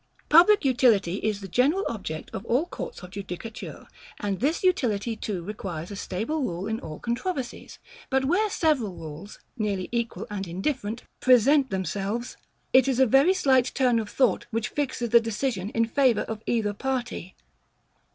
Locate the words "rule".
6.41-6.65